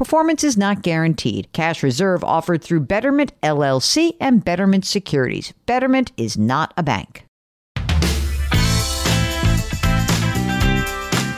[0.00, 1.52] Performance is not guaranteed.
[1.52, 5.52] Cash reserve offered through Betterment LLC and Betterment Securities.
[5.66, 7.26] Betterment is not a bank.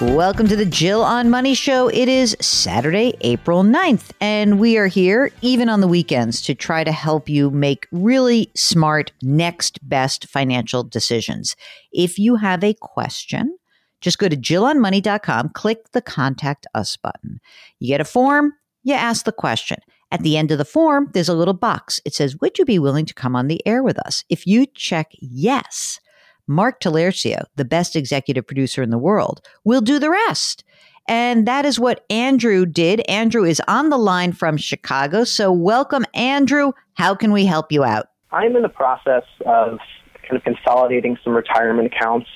[0.00, 1.88] Welcome to the Jill on Money Show.
[1.88, 6.82] It is Saturday, April 9th, and we are here even on the weekends to try
[6.82, 11.56] to help you make really smart next best financial decisions.
[11.92, 13.58] If you have a question,
[14.00, 17.40] just go to jillonmoney.com, click the contact us button.
[17.78, 19.78] You get a form, you ask the question.
[20.12, 22.00] At the end of the form, there's a little box.
[22.04, 24.24] It says, Would you be willing to come on the air with us?
[24.28, 25.98] If you check yes,
[26.46, 30.62] Mark Talercio, the best executive producer in the world, will do the rest.
[31.08, 33.00] And that is what Andrew did.
[33.08, 35.24] Andrew is on the line from Chicago.
[35.24, 36.72] So, welcome, Andrew.
[36.94, 38.06] How can we help you out?
[38.32, 39.78] I'm in the process of
[40.22, 42.28] kind of consolidating some retirement accounts,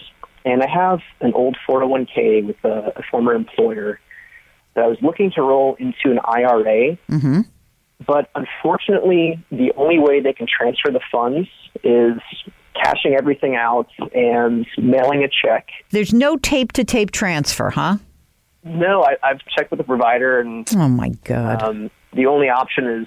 [0.45, 4.01] and I have an old 401k with a, a former employer
[4.75, 6.97] that I was looking to roll into an IRA.
[7.11, 7.41] Mm-hmm.
[8.07, 11.49] But unfortunately, the only way they can transfer the funds
[11.85, 12.19] is
[12.75, 15.69] cashing everything out and mailing a check.
[15.91, 17.99] There's no tape to tape transfer, huh?
[18.65, 21.63] No, I, I've checked with the provider, and Oh, my God.
[21.63, 23.07] um, the only option is,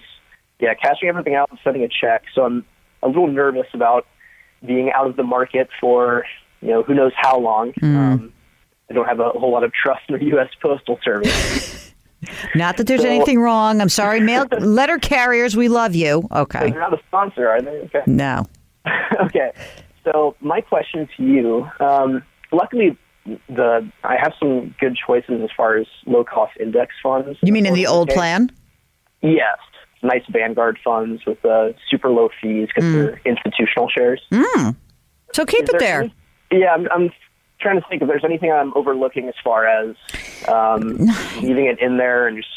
[0.59, 2.23] yeah, cashing everything out and sending a check.
[2.35, 2.66] So I'm
[3.01, 4.05] a little nervous about
[4.66, 6.25] being out of the market for,
[6.63, 7.74] you know, who knows how long.
[7.81, 8.31] Um,
[8.90, 10.50] I don't have a whole lot of trust in the U.S.
[10.62, 11.94] Postal Service.
[12.56, 13.81] Not that there's so- anything wrong.
[13.81, 14.19] I'm sorry.
[14.22, 16.28] Mail letter carriers, we love you.
[16.31, 16.72] Okay.
[16.72, 17.79] They're not a sponsor, are they?
[17.81, 18.02] Okay.
[18.07, 18.46] No.
[19.22, 19.52] okay.
[20.06, 22.97] So my question to you, um, luckily,
[23.50, 27.38] the I have some good choices as far as low cost index funds.
[27.41, 28.50] You mean in the old plan?
[29.22, 29.57] Yes,
[30.02, 34.22] nice Vanguard funds with uh, super low fees because they're institutional shares.
[35.34, 36.02] So keep Is it there.
[36.03, 36.13] any-
[36.53, 37.12] yeah, I'm, I'm
[37.59, 39.96] trying to think if there's anything I'm overlooking as far as
[40.47, 40.97] um,
[41.41, 42.50] leaving it in there and just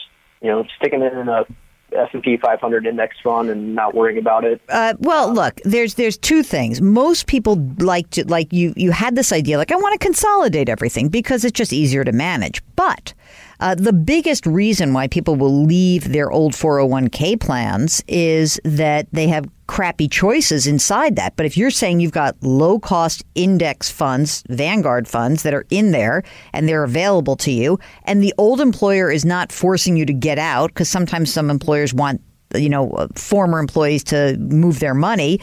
[0.43, 1.47] you know sticking it in a
[1.93, 4.61] S&P 500 index fund and not worrying about it.
[4.69, 6.81] Uh, well, look, there's there's two things.
[6.81, 10.69] Most people like to like you you had this idea like I want to consolidate
[10.69, 12.63] everything because it's just easier to manage.
[12.75, 13.15] But
[13.61, 19.28] uh, the biggest reason why people will leave their old 401k plans is that they
[19.28, 21.34] have crappy choices inside that.
[21.37, 25.91] But if you're saying you've got low cost index funds, Vanguard funds that are in
[25.91, 26.22] there
[26.53, 30.39] and they're available to you, and the old employer is not forcing you to get
[30.39, 32.21] out because sometimes some employers want
[32.55, 35.41] you know uh, former employees to move their money.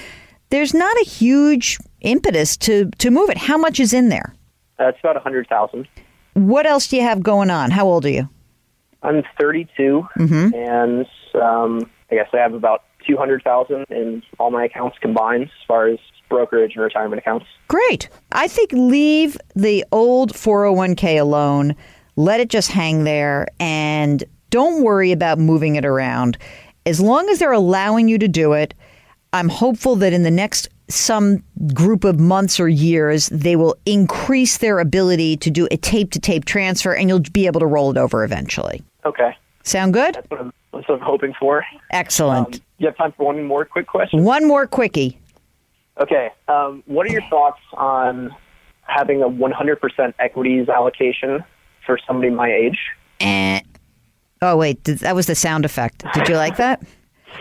[0.50, 3.38] There's not a huge impetus to to move it.
[3.38, 4.34] How much is in there?
[4.80, 5.88] Uh, it's about a hundred thousand.
[6.34, 7.72] What else do you have going on?
[7.72, 8.30] How old are you?
[9.02, 10.08] I'm 32,
[10.54, 11.06] and
[11.36, 16.00] um, I guess I have about 200,000 in all my accounts combined, as far as
[16.30, 17.46] brokerage and retirement accounts.
[17.68, 18.10] Great.
[18.32, 21.76] I think leave the old 401k alone.
[22.16, 26.38] Let it just hang there and don't worry about moving it around.
[26.86, 28.74] As long as they're allowing you to do it,
[29.34, 31.44] I'm hopeful that in the next some
[31.74, 36.20] group of months or years, they will increase their ability to do a tape to
[36.20, 38.84] tape transfer and you'll be able to roll it over eventually.
[39.06, 40.16] Okay, Sound good?
[40.16, 41.66] that's what I'm, that's what I'm hoping for.
[41.92, 42.56] Excellent.
[42.56, 44.24] Um, you have time for one more quick question?
[44.24, 45.18] One more quickie.
[46.00, 48.36] Okay, um, what are your thoughts on
[48.84, 51.44] having a 100% equities allocation
[51.86, 52.78] for somebody my age?
[53.20, 53.62] Eh.
[54.42, 54.84] Oh, wait.
[54.84, 56.04] Did, that was the sound effect.
[56.14, 56.84] Did you like that?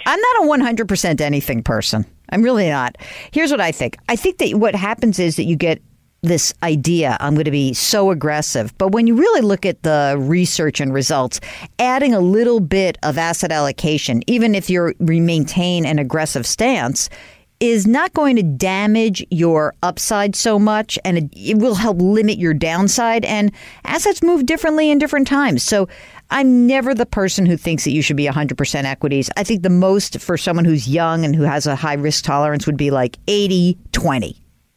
[0.07, 2.05] I'm not a 100% anything person.
[2.31, 2.97] I'm really not.
[3.31, 3.97] Here's what I think.
[4.09, 5.83] I think that what happens is that you get
[6.23, 8.77] this idea I'm going to be so aggressive.
[8.79, 11.41] But when you really look at the research and results,
[11.81, 17.11] adding a little bit of asset allocation, even if you maintain an aggressive stance,
[17.59, 22.37] is not going to damage your upside so much and it, it, will help limit
[22.37, 23.25] your downside.
[23.25, 23.53] And
[23.85, 25.63] assets move differently in different times.
[25.63, 25.89] So
[26.33, 29.31] I'm never the person who thinks that you should be 100% equities.
[29.37, 32.67] I think the most for someone who's young and who has a high risk tolerance
[32.67, 34.37] would be like 80 20.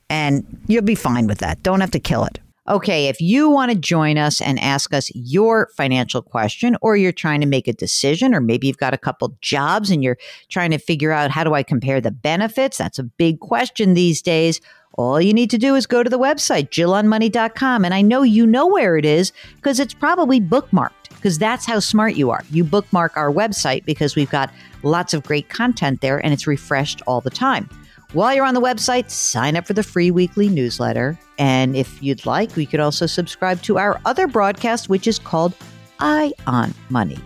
[0.10, 1.64] And you'll be fine with that.
[1.64, 2.40] Don't have to kill it.
[2.68, 7.12] Okay, if you want to join us and ask us your financial question, or you're
[7.12, 10.18] trying to make a decision, or maybe you've got a couple jobs and you're
[10.50, 14.22] trying to figure out how do I compare the benefits, that's a big question these
[14.22, 14.60] days.
[14.98, 17.86] All you need to do is go to the website, JillOnMoney.com.
[17.86, 21.80] And I know you know where it is because it's probably bookmarked, because that's how
[21.80, 22.44] smart you are.
[22.52, 27.02] You bookmark our website because we've got lots of great content there and it's refreshed
[27.08, 27.68] all the time.
[28.14, 31.18] While you're on the website, sign up for the free weekly newsletter.
[31.40, 35.56] And if you'd like, we could also subscribe to our other broadcast, which is called
[36.00, 37.18] Eye on Money.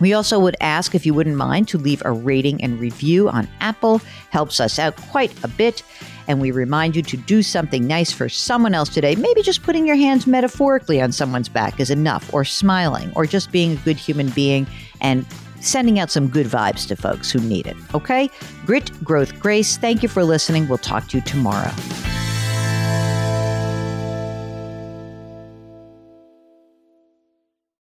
[0.00, 3.48] We also would ask if you wouldn't mind to leave a rating and review on
[3.60, 4.02] Apple.
[4.28, 5.82] Helps us out quite a bit.
[6.30, 9.16] And we remind you to do something nice for someone else today.
[9.16, 13.50] Maybe just putting your hands metaphorically on someone's back is enough, or smiling, or just
[13.50, 14.68] being a good human being
[15.00, 15.26] and
[15.60, 17.76] sending out some good vibes to folks who need it.
[17.96, 18.30] Okay?
[18.64, 19.76] Grit, growth, grace.
[19.76, 20.68] Thank you for listening.
[20.68, 21.72] We'll talk to you tomorrow.